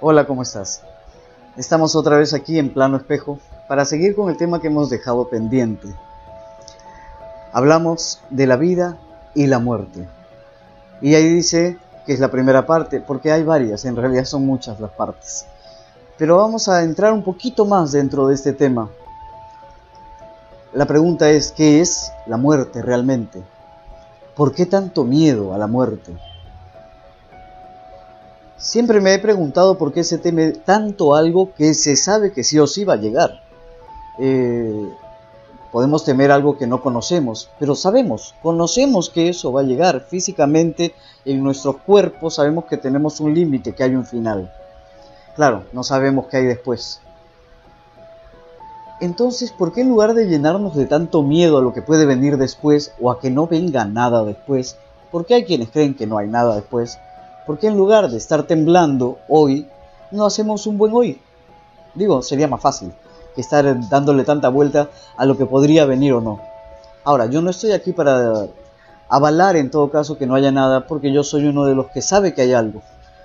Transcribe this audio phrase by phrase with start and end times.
[0.00, 0.82] Hola, ¿cómo estás?
[1.56, 5.28] Estamos otra vez aquí en plano espejo para seguir con el tema que hemos dejado
[5.28, 5.88] pendiente.
[7.52, 8.96] Hablamos de la vida
[9.34, 10.06] y la muerte.
[11.00, 14.78] Y ahí dice que es la primera parte, porque hay varias, en realidad son muchas
[14.78, 15.46] las partes.
[16.16, 18.88] Pero vamos a entrar un poquito más dentro de este tema.
[20.74, 23.42] La pregunta es, ¿qué es la muerte realmente?
[24.36, 26.16] ¿Por qué tanto miedo a la muerte?
[28.58, 32.58] Siempre me he preguntado por qué se teme tanto algo que se sabe que sí
[32.58, 33.40] o sí va a llegar.
[34.18, 34.92] Eh,
[35.70, 40.92] podemos temer algo que no conocemos, pero sabemos, conocemos que eso va a llegar físicamente
[41.24, 44.52] en nuestros cuerpos, sabemos que tenemos un límite, que hay un final.
[45.36, 47.00] Claro, no sabemos qué hay después.
[49.00, 52.36] Entonces, ¿por qué en lugar de llenarnos de tanto miedo a lo que puede venir
[52.38, 54.76] después o a que no venga nada después,
[55.12, 56.98] porque hay quienes creen que no hay nada después,
[57.48, 59.66] ¿por qué en lugar de estar temblando hoy,
[60.10, 61.18] no hacemos un buen hoy?
[61.94, 62.92] Digo, sería más fácil
[63.34, 66.40] que estar dándole tanta vuelta a lo que podría venir o no.
[67.04, 68.48] Ahora, yo no estoy aquí para
[69.08, 72.02] avalar en todo caso que no haya nada, porque yo soy uno de los que
[72.02, 72.82] sabe que hay algo,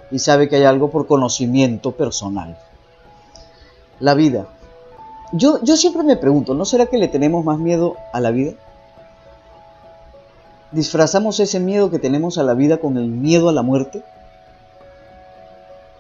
[0.10, 2.58] y sabe que hay algo por conocimiento personal.
[4.00, 4.46] La vida,
[5.34, 8.54] yo, yo siempre me pregunto, ¿no será que le tenemos más miedo a la vida?
[10.74, 14.02] ¿Disfrazamos ese miedo que tenemos a la vida con el miedo a la muerte?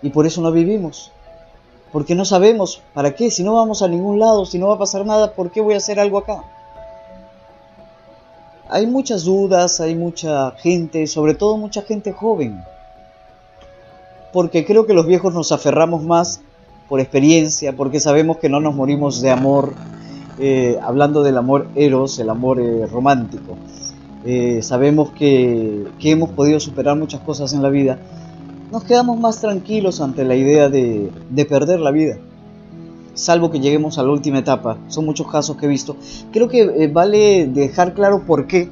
[0.01, 1.11] Y por eso no vivimos.
[1.91, 4.79] Porque no sabemos para qué, si no vamos a ningún lado, si no va a
[4.79, 6.43] pasar nada, ¿por qué voy a hacer algo acá?
[8.67, 12.59] Hay muchas dudas, hay mucha gente, sobre todo mucha gente joven.
[14.33, 16.41] Porque creo que los viejos nos aferramos más
[16.89, 19.75] por experiencia, porque sabemos que no nos morimos de amor,
[20.39, 23.55] eh, hablando del amor eros, el amor eh, romántico.
[24.25, 27.99] Eh, sabemos que, hemos podido superar muchas cosas en la vida.
[28.71, 32.17] Nos quedamos más tranquilos ante la idea de, de perder la vida,
[33.13, 34.77] salvo que lleguemos a la última etapa.
[34.87, 35.95] Son muchos casos que he visto.
[36.31, 38.69] Creo que vale dejar claro por qué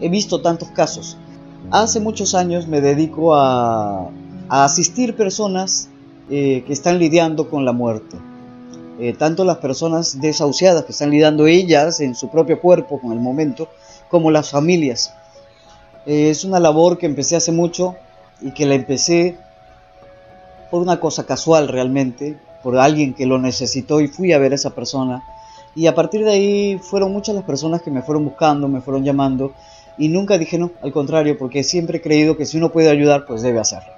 [0.00, 1.16] he visto tantos casos.
[1.70, 4.08] Hace muchos años me dedico a,
[4.48, 5.88] a asistir personas
[6.32, 8.16] eh, que están lidiando con la muerte.
[9.00, 13.18] Eh, tanto las personas desahuciadas que están lidiando ellas en su propio cuerpo con el
[13.18, 13.68] momento,
[14.10, 15.14] como las familias.
[16.06, 17.94] Eh, es una labor que empecé hace mucho
[18.40, 19.36] y que la empecé
[20.70, 24.56] por una cosa casual realmente, por alguien que lo necesitó y fui a ver a
[24.56, 25.22] esa persona.
[25.74, 29.04] Y a partir de ahí fueron muchas las personas que me fueron buscando, me fueron
[29.04, 29.52] llamando
[29.98, 33.26] y nunca dije no, al contrario, porque siempre he creído que si uno puede ayudar,
[33.26, 33.92] pues debe hacerlo.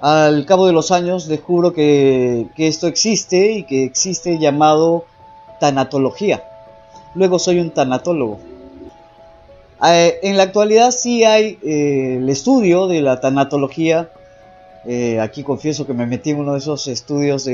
[0.00, 5.04] Al cabo de los años descubro que, esto existe y que existe llamado
[5.60, 6.42] tanatología.
[7.14, 8.40] Luego soy un tanatólogo.
[9.82, 14.10] Eh, en la actualidad sí hay eh, el estudio de la tanatología.
[14.86, 17.48] Eh, aquí confieso que me metí en uno de esos estudios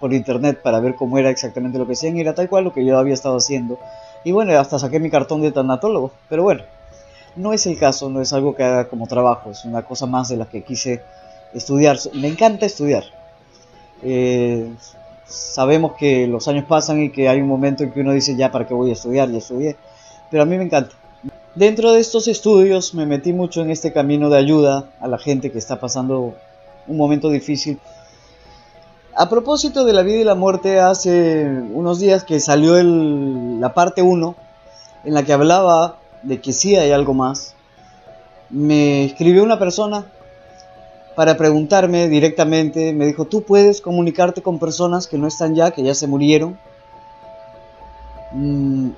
[0.00, 2.84] por internet para ver cómo era exactamente lo que hacían era tal cual lo que
[2.84, 3.78] yo había estado haciendo.
[4.24, 6.12] Y bueno, hasta saqué mi cartón de tanatólogo.
[6.28, 6.62] Pero bueno,
[7.36, 10.28] no es el caso, no es algo que haga como trabajo, es una cosa más
[10.28, 11.02] de la que quise
[11.54, 11.98] estudiar.
[12.14, 13.04] Me encanta estudiar.
[15.26, 18.50] Sabemos que los años pasan y que hay un momento en que uno dice ya
[18.50, 19.76] para qué voy a estudiar, ya estudié.
[20.30, 20.99] Pero a mí me encanta.
[21.54, 25.50] Dentro de estos estudios me metí mucho en este camino de ayuda a la gente
[25.50, 26.34] que está pasando
[26.86, 27.80] un momento difícil.
[29.16, 33.74] A propósito de la vida y la muerte, hace unos días que salió el, la
[33.74, 34.36] parte 1
[35.04, 37.54] en la que hablaba de que sí hay algo más,
[38.48, 40.06] me escribió una persona
[41.16, 45.82] para preguntarme directamente, me dijo, ¿tú puedes comunicarte con personas que no están ya, que
[45.82, 46.58] ya se murieron?
[48.32, 48.90] Mm,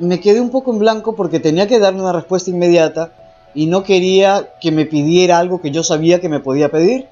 [0.00, 3.12] me quedé un poco en blanco porque tenía que darle una respuesta inmediata
[3.54, 7.06] y no quería que me pidiera algo que yo sabía que me podía pedir,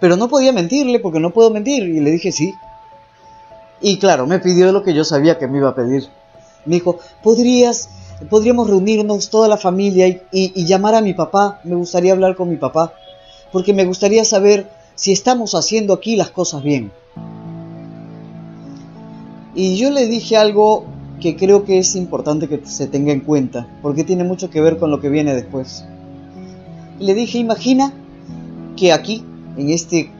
[0.00, 2.54] pero no podía mentirle porque no puedo mentir y le dije sí.
[3.80, 6.08] Y claro, me pidió lo que yo sabía que me iba a pedir.
[6.64, 7.88] Me dijo, ¿podrías,
[8.30, 11.60] podríamos reunirnos toda la familia y llamar a mi papá?
[11.64, 12.94] Me gustaría hablar con mi papá
[13.54, 16.90] porque me gustaría saber si estamos haciendo aquí las cosas bien.
[19.54, 20.86] Y yo le dije algo
[21.20, 24.78] que creo que es importante que se tenga en cuenta, porque tiene mucho que ver
[24.78, 25.84] con lo que viene después.
[26.98, 27.92] le dije, imagina
[28.76, 29.24] que aquí,
[29.56, 30.10] en este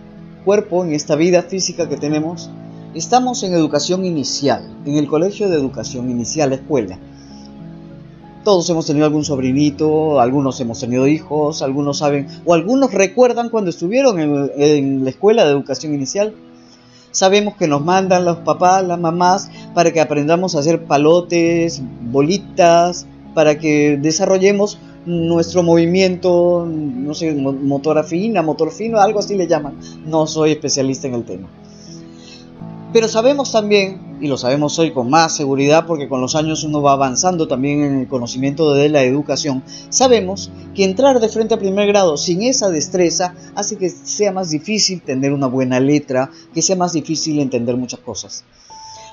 [0.44, 2.50] cuerpo, en esta vida física que tenemos,
[2.94, 6.98] estamos en educación inicial, en el colegio de educación inicial, escuela.
[8.44, 13.70] Todos hemos tenido algún sobrinito, algunos hemos tenido hijos, algunos saben, o algunos recuerdan cuando
[13.70, 16.34] estuvieron en, la escuela de educación inicial.
[17.14, 21.80] Sabemos que nos mandan los papás, las mamás, para que aprendamos a hacer palotes,
[22.10, 29.46] bolitas, para que desarrollemos nuestro movimiento, no sé, motor afina, motor fino, algo así le
[29.46, 29.78] llaman.
[30.04, 31.46] No soy especialista en el tema.
[32.92, 36.82] Pero sabemos también, y lo sabemos hoy con más seguridad porque con los años uno
[36.82, 41.58] va avanzando también en el conocimiento de la educación, sabemos que entrar de frente a
[41.58, 46.62] primer grado sin esa destreza hace que sea más difícil tener una buena letra, que
[46.62, 48.44] sea más difícil entender muchas cosas.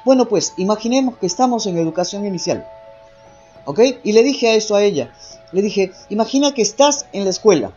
[0.06, 2.66] Bueno, pues imaginemos que estamos en educación inicial.
[3.66, 3.80] ¿Ok?
[4.04, 5.14] Y le dije a eso a ella.
[5.52, 7.72] Le dije, imagina que estás en la escuela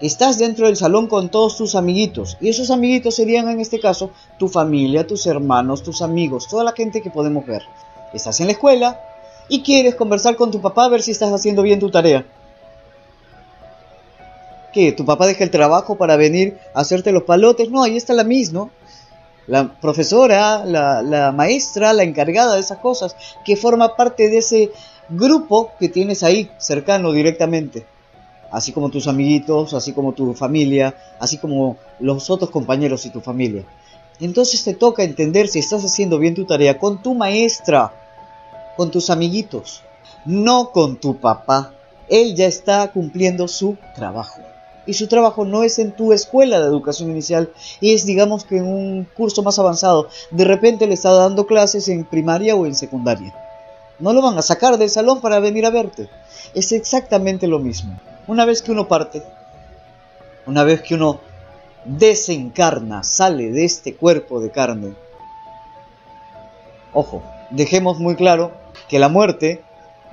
[0.00, 4.10] Estás dentro del salón con todos tus amiguitos y esos amiguitos serían en este caso
[4.38, 7.62] tu familia, tus hermanos, tus amigos, toda la gente que podemos ver.
[8.12, 9.00] Estás en la escuela
[9.48, 12.26] y quieres conversar con tu papá a ver si estás haciendo bien tu tarea.
[14.74, 14.92] ¿Qué?
[14.92, 17.70] ¿Tu papá deja el trabajo para venir a hacerte los palotes?
[17.70, 18.68] No, ahí está la misma,
[19.46, 23.16] La profesora, la, la maestra, la encargada de esas cosas,
[23.46, 24.72] que forma parte de ese
[25.08, 27.86] grupo que tienes ahí, cercano directamente
[28.50, 33.20] así como tus amiguitos, así como tu familia, así como los otros compañeros y tu
[33.20, 33.64] familia.
[34.20, 37.92] Entonces te toca entender si estás haciendo bien tu tarea con tu maestra,
[38.76, 39.82] con tus amiguitos,
[40.24, 41.72] no con tu papá.
[42.08, 44.40] Él ya está cumpliendo su trabajo.
[44.86, 47.50] Y su trabajo no es en tu escuela de educación inicial,
[47.80, 50.08] es digamos que en un curso más avanzado.
[50.30, 53.34] De repente le está dando clases en primaria o en secundaria.
[53.98, 56.08] No lo van a sacar del salón para venir a verte.
[56.54, 57.98] Es exactamente lo mismo.
[58.28, 59.22] Una vez que uno parte,
[60.46, 61.20] una vez que uno
[61.84, 64.94] desencarna, sale de este cuerpo de carne,
[66.92, 68.52] ojo, dejemos muy claro
[68.88, 69.62] que la muerte,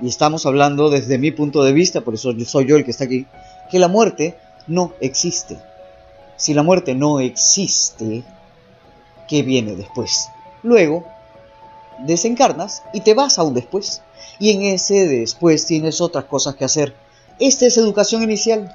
[0.00, 3.04] y estamos hablando desde mi punto de vista, por eso soy yo el que está
[3.04, 3.26] aquí,
[3.70, 5.58] que la muerte no existe.
[6.36, 8.22] Si la muerte no existe,
[9.28, 10.28] ¿qué viene después?
[10.62, 11.04] Luego,
[12.00, 14.02] desencarnas y te vas a un después.
[14.38, 16.94] Y en ese después tienes otras cosas que hacer.
[17.40, 18.72] Esta es educación inicial.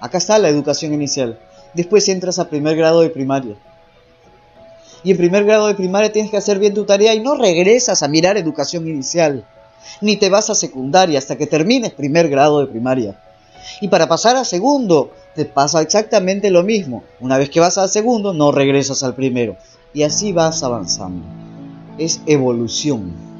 [0.00, 1.38] Acá está la educación inicial.
[1.74, 3.56] Después entras a primer grado de primaria.
[5.04, 8.02] Y en primer grado de primaria tienes que hacer bien tu tarea y no regresas
[8.02, 9.44] a mirar educación inicial.
[10.00, 13.20] Ni te vas a secundaria hasta que termines primer grado de primaria.
[13.80, 17.04] Y para pasar a segundo, te pasa exactamente lo mismo.
[17.20, 19.56] Una vez que vas al segundo, no regresas al primero.
[19.92, 21.24] Y así vas avanzando.
[21.98, 23.31] Es evolución.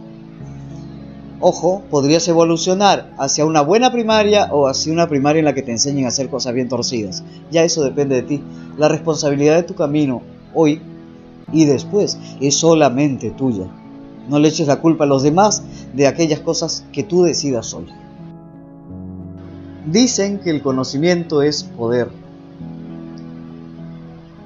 [1.44, 5.72] Ojo, podrías evolucionar hacia una buena primaria o hacia una primaria en la que te
[5.72, 7.24] enseñen a hacer cosas bien torcidas.
[7.50, 8.42] Ya eso depende de ti.
[8.78, 10.22] La responsabilidad de tu camino
[10.54, 10.80] hoy
[11.52, 13.64] y después es solamente tuya.
[14.28, 17.86] No le eches la culpa a los demás de aquellas cosas que tú decidas hoy.
[19.84, 22.08] Dicen que el conocimiento es poder.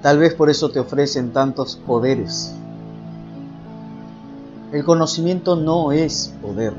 [0.01, 2.55] Tal vez por eso te ofrecen tantos poderes.
[4.73, 6.75] El conocimiento no es poder.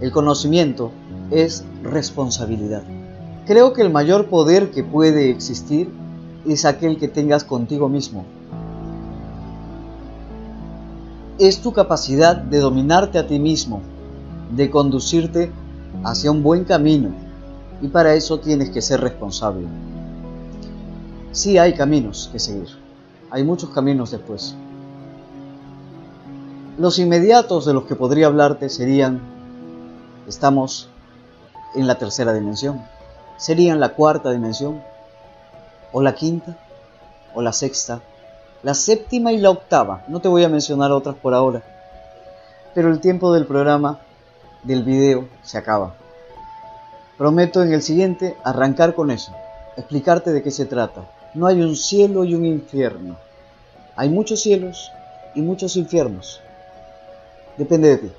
[0.00, 0.92] El conocimiento
[1.30, 2.82] es responsabilidad.
[3.46, 5.92] Creo que el mayor poder que puede existir
[6.46, 8.24] es aquel que tengas contigo mismo.
[11.38, 13.82] Es tu capacidad de dominarte a ti mismo,
[14.56, 15.52] de conducirte
[16.02, 17.10] hacia un buen camino.
[17.82, 19.66] Y para eso tienes que ser responsable.
[21.32, 22.68] Sí hay caminos que seguir.
[23.30, 24.56] Hay muchos caminos después.
[26.78, 29.20] Los inmediatos de los que podría hablarte serían,
[30.28, 30.88] estamos
[31.74, 32.80] en la tercera dimensión,
[33.36, 34.80] serían la cuarta dimensión,
[35.90, 36.56] o la quinta,
[37.34, 38.00] o la sexta,
[38.62, 40.04] la séptima y la octava.
[40.06, 41.64] No te voy a mencionar otras por ahora,
[42.76, 43.98] pero el tiempo del programa,
[44.62, 45.96] del video, se acaba.
[47.16, 49.32] Prometo en el siguiente arrancar con eso,
[49.76, 51.10] explicarte de qué se trata.
[51.34, 53.16] No hay un cielo y un infierno.
[53.96, 54.92] Hay muchos cielos
[55.34, 56.40] y muchos infiernos.
[57.58, 58.12] Depende de ti.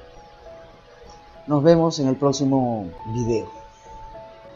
[1.48, 3.50] Nos vemos en el próximo video.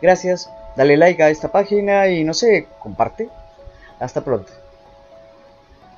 [0.01, 3.29] Gracias, dale like a esta página y no sé, comparte.
[3.99, 4.51] Hasta pronto.